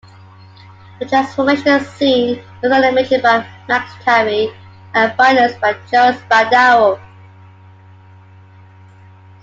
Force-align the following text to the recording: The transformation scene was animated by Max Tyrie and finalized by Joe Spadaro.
The 0.99 1.05
transformation 1.05 1.79
scene 1.85 2.43
was 2.63 2.71
animated 2.71 3.21
by 3.21 3.47
Max 3.67 3.93
Tyrie 4.03 4.51
and 4.95 5.11
finalized 5.11 5.59
by 5.61 5.73
Joe 5.91 6.13
Spadaro. 6.13 6.99